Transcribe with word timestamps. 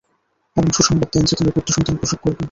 এবং 0.57 0.69
সুসংবাদ 0.71 1.09
দেন 1.13 1.23
যে, 1.25 1.33
তুমি 1.35 1.51
পুত্র-সন্তান 1.51 1.95
প্রসব 1.97 2.19
করবে। 2.21 2.39